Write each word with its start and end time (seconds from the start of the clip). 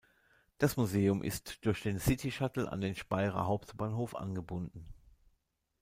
Das 0.57 0.77
Museum 0.77 1.21
ist 1.21 1.63
durch 1.63 1.83
den 1.83 1.99
"City-Shuttle" 1.99 2.71
an 2.71 2.81
den 2.81 2.95
Speyerer 2.95 3.45
Hauptbahnhof 3.45 4.15
angebunden. 4.15 4.87